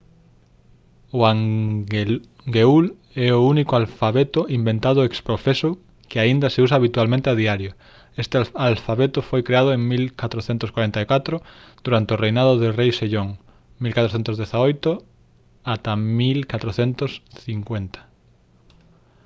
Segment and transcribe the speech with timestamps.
[1.17, 2.85] o hangeul
[3.27, 5.69] é o único alfabeto inventado ex profeso
[6.09, 7.71] que aínda se usa habitualmente a diario.
[8.23, 8.35] este
[8.71, 11.35] alfabeto foi creado en 1444
[11.85, 13.29] durante o reinado do rei sejong
[13.83, 14.91] 1418–
[16.19, 18.01] 1450